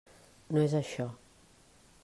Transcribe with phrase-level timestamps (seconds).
[0.57, 1.05] No és això.